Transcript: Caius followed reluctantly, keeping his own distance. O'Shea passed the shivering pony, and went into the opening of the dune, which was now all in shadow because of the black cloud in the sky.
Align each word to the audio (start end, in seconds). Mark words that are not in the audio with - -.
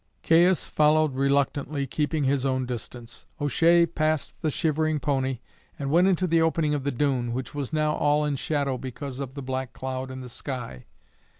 Caius 0.23 0.65
followed 0.65 1.13
reluctantly, 1.13 1.85
keeping 1.85 2.23
his 2.23 2.43
own 2.43 2.65
distance. 2.65 3.27
O'Shea 3.39 3.85
passed 3.85 4.35
the 4.41 4.49
shivering 4.49 4.99
pony, 4.99 5.41
and 5.77 5.91
went 5.91 6.07
into 6.07 6.25
the 6.25 6.41
opening 6.41 6.73
of 6.73 6.83
the 6.83 6.89
dune, 6.91 7.33
which 7.33 7.53
was 7.53 7.71
now 7.71 7.93
all 7.93 8.25
in 8.25 8.35
shadow 8.35 8.79
because 8.79 9.19
of 9.19 9.35
the 9.35 9.43
black 9.43 9.73
cloud 9.73 10.09
in 10.09 10.21
the 10.21 10.27
sky. 10.27 10.85